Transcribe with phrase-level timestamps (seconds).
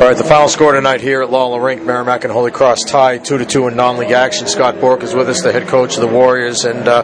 [0.00, 3.18] All right, the final score tonight here at Lawler Rink, Merrimack and Holy Cross tie
[3.18, 4.46] two to two in non-league action.
[4.46, 7.02] Scott Borek is with us, the head coach of the Warriors, and uh,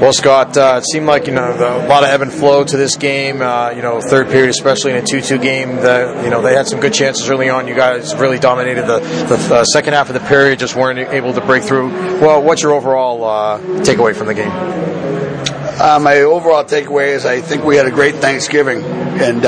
[0.00, 2.62] well, Scott, uh, it seemed like you know the, a lot of ebb and flow
[2.62, 3.42] to this game.
[3.42, 6.68] Uh, you know, third period, especially in a two-two game, the, you know they had
[6.68, 7.66] some good chances early on.
[7.66, 11.32] You guys really dominated the, the uh, second half of the period, just weren't able
[11.32, 11.88] to break through.
[12.20, 14.52] Well, what's your overall uh, takeaway from the game?
[14.52, 19.44] Uh, my overall takeaway is I think we had a great Thanksgiving, and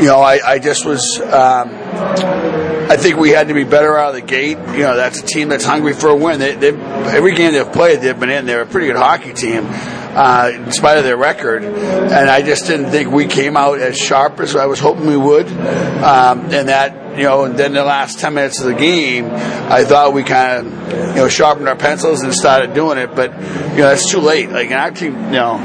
[0.00, 1.20] you know I, I just was.
[1.20, 1.70] Um,
[2.86, 4.58] I think we had to be better out of the gate.
[4.58, 6.38] You know, that's a team that's hungry for a win.
[6.38, 8.44] They, every game they've played, they've been in.
[8.44, 11.64] They're a pretty good hockey team, uh, in spite of their record.
[11.64, 15.16] And I just didn't think we came out as sharp as I was hoping we
[15.16, 15.46] would.
[15.48, 19.84] Um, and that, you know, and then the last 10 minutes of the game, I
[19.84, 23.14] thought we kind of, you know, sharpened our pencils and started doing it.
[23.14, 23.32] But,
[23.72, 24.50] you know, it's too late.
[24.50, 25.56] Like, our team, you know,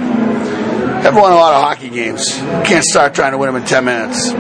[1.04, 2.30] have won a lot of hockey games.
[2.68, 4.34] Can't start trying to win them in 10 minutes.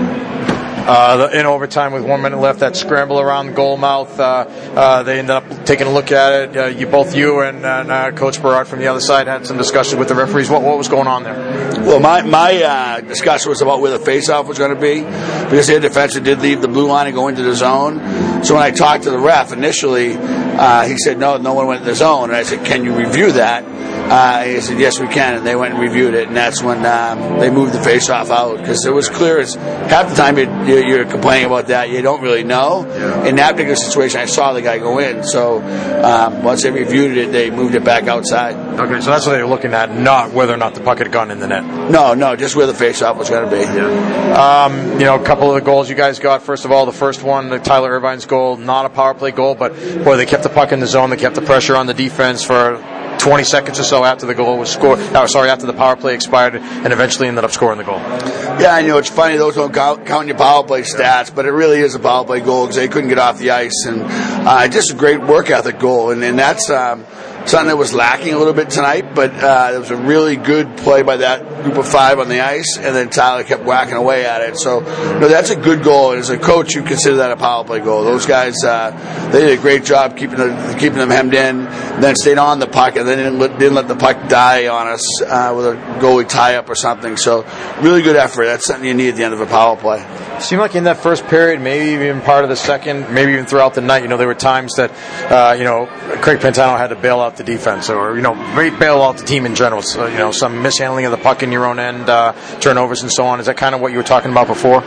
[0.90, 4.45] Uh, in overtime with one minute left, that scramble around the goal mouth, uh,
[4.76, 6.58] uh, they ended up taking a look at it.
[6.58, 9.56] Uh, you, both you and, and uh, Coach Berard from the other side had some
[9.56, 10.50] discussion with the referees.
[10.50, 11.36] What, what was going on there?
[11.84, 15.02] Well, my, my uh, discussion was about where the faceoff was going to be
[15.44, 18.44] because their defenseman did leave the blue line and go into the zone.
[18.44, 21.88] So when I talked to the ref initially, he said, no, no one went in
[21.88, 22.30] the zone.
[22.30, 23.64] And I said, can you review that?
[24.10, 26.84] Uh, he said, "Yes, we can," and they went and reviewed it, and that's when
[26.86, 30.84] um, they moved the face-off out because it was clear as half the time you're,
[30.84, 32.86] you're, complaining about that, you don't really know.
[32.88, 33.26] Yeah.
[33.26, 35.62] In that particular situation, I saw the guy go in, so
[36.04, 38.56] um, once they reviewed it, they moved it back outside.
[38.80, 41.12] Okay, so that's what they were looking at, not whether or not the puck had
[41.12, 41.64] gone in the net.
[41.92, 43.62] No, no, just where the face-off was going to be.
[43.62, 44.66] Yeah.
[44.66, 46.42] Um, you know, a couple of the goals you guys got.
[46.42, 49.54] First of all, the first one, the Tyler Irvine's goal, not a power play goal,
[49.54, 51.12] but boy, they kept the puck in the zone.
[51.12, 52.78] They kept the pressure on the defense for
[53.20, 55.00] 20 seconds or so after the goal was scored.
[55.14, 58.00] Oh, sorry, after the power play expired, and eventually ended up scoring the goal.
[58.00, 61.52] Yeah, I know it's funny those don't count, count your power play stats, but it
[61.52, 64.67] really is a power play goal because they couldn't get off the ice, and uh,
[64.67, 66.70] just a great work ethic goal, and, and that's.
[66.70, 67.06] Um,
[67.50, 70.78] something that was lacking a little bit tonight, but uh, it was a really good
[70.78, 74.25] play by that group of five on the ice, and then Tyler kept whacking away
[74.25, 74.57] at it.
[74.57, 76.12] So, know, that's a good goal.
[76.12, 78.03] And as a coach, you consider that a power play goal.
[78.03, 80.38] Those guys, uh, they did a great job keeping
[80.78, 81.66] keeping them hemmed in,
[82.00, 84.88] then stayed on the puck, and then didn't let, didn't let the puck die on
[84.88, 87.18] us uh, with a goalie tie up or something.
[87.18, 87.45] So,
[87.81, 88.45] really good effort.
[88.45, 90.28] That's something you need at the end of a power play.
[90.41, 93.73] Seemed like in that first period, maybe even part of the second, maybe even throughout
[93.73, 94.91] the night, you know, there were times that,
[95.31, 95.85] uh, you know,
[96.22, 98.33] Craig Pantano had to bail out the defense or, you know,
[98.79, 99.81] bail out the team in general.
[99.81, 103.11] So, you know, some mishandling of the puck in your own end, uh, turnovers and
[103.11, 103.39] so on.
[103.39, 104.81] Is that kind of what you were talking about before?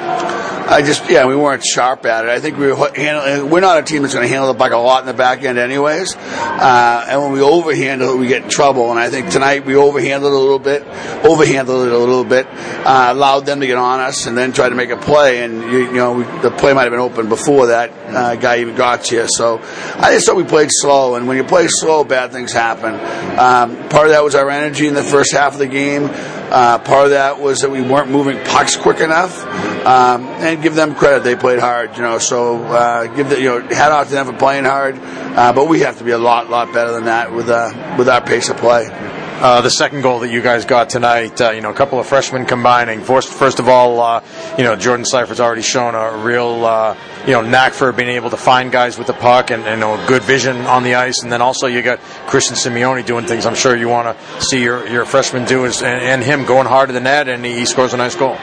[0.69, 2.31] I just, yeah, we weren't sharp at it.
[2.31, 4.73] I think we were handling, we're not a team that's going to handle the puck
[4.73, 6.17] a lot in the back end anyways.
[6.17, 8.91] Uh, and when we overhandle it, we get in trouble.
[8.91, 12.47] And I think tonight we overhandled it a little bit, overhandled it a little bit,
[12.47, 15.45] uh, allowed them to get on us and then try to make a play.
[15.45, 18.61] And, you, you know, we, the play might have been open before that uh, guy
[18.61, 19.27] even got to you.
[19.29, 21.17] So I just thought we played slow.
[21.17, 22.95] And when you play slow, bad things happen.
[23.39, 26.09] Um, part of that was our energy in the first half of the game.
[26.11, 29.43] Uh, part of that was that we weren't moving pucks quick enough.
[29.85, 32.19] Um, and give them credit; they played hard, you know.
[32.19, 34.99] So uh, give the, you know hat off to them for playing hard.
[34.99, 38.09] Uh, but we have to be a lot, lot better than that with uh, with
[38.09, 38.87] our pace of play.
[39.43, 42.07] Uh, the second goal that you guys got tonight, uh, you know, a couple of
[42.07, 43.01] freshmen combining.
[43.01, 44.23] First, first of all, uh,
[44.57, 48.31] you know, Jordan Seifert's already shown a real, uh, you know, knack for being able
[48.31, 51.25] to find guys with the puck and, and know, good vision on the ice.
[51.25, 51.99] And then also you got
[52.29, 55.83] Christian Simeone doing things I'm sure you want to see your, your freshman do, is,
[55.83, 58.39] and, and him going hard to the net, and he, he scores a nice goal.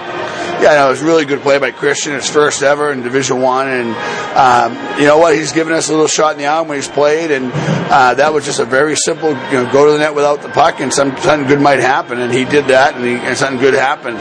[0.59, 2.11] Yeah, no, it was a really good play by Christian.
[2.11, 3.95] His first ever in Division One, and
[4.35, 5.33] um, you know what?
[5.33, 8.33] He's given us a little shot in the arm when he's played, and uh, that
[8.33, 10.88] was just a very simple, you know, go to the net without the puck, and
[10.91, 12.19] some, something good might happen.
[12.19, 14.17] And he did that, and, he, and something good happened.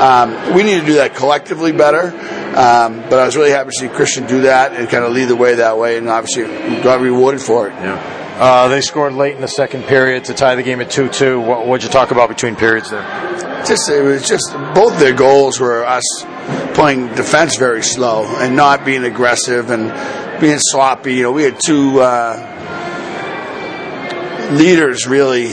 [0.00, 2.08] Um, we need to do that collectively better.
[2.52, 5.26] Um, but I was really happy to see Christian do that and kind of lead
[5.26, 6.44] the way that way, and obviously
[6.82, 7.72] got rewarded for it.
[7.72, 8.18] Yeah.
[8.38, 11.40] Uh, they scored late in the second period to tie the game at 2 2.
[11.40, 13.02] What would you talk about between periods there?
[13.64, 16.02] Just it was just both their goals were us
[16.74, 21.14] playing defense very slow and not being aggressive and being sloppy.
[21.14, 22.36] You know, we had two uh,
[24.52, 25.52] leaders really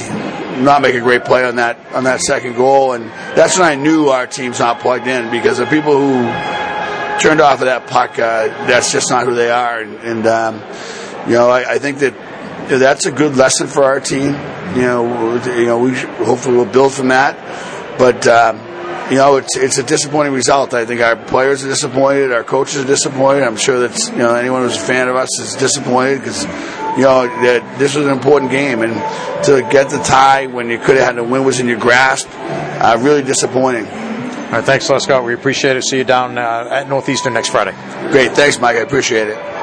[0.60, 3.76] not make a great play on that on that second goal, and that's when I
[3.76, 6.24] knew our team's not plugged in because the people who
[7.20, 10.56] turned off of that puck, uh, that's just not who they are, and, and um,
[11.28, 12.14] you know, I, I think that
[12.64, 14.34] you know, that's a good lesson for our team.
[14.76, 17.38] You know, you know, we hopefully we'll build from that.
[17.98, 18.58] But um,
[19.12, 20.74] you know, it's it's a disappointing result.
[20.74, 23.44] I think our players are disappointed, our coaches are disappointed.
[23.44, 26.46] I'm sure that you know anyone who's a fan of us is disappointed because
[26.98, 28.94] you know that this was an important game, and
[29.46, 32.28] to get the tie when you could have had the win was in your grasp,
[32.32, 33.86] uh, really disappointing.
[33.86, 35.24] All right, thanks, Les Scott.
[35.24, 35.84] We appreciate it.
[35.84, 37.74] See you down uh, at Northeastern next Friday.
[38.12, 38.32] Great.
[38.32, 38.78] Thanks, Mike.
[38.78, 39.59] I appreciate it.